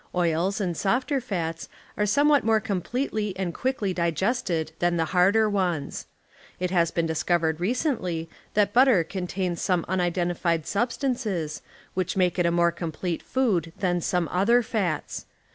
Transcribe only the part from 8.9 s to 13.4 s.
contains some unidentified substances which make it a more complete